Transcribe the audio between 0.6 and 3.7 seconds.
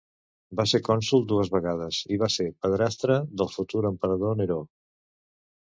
ser cònsol dues vegades, i va ser padrastre del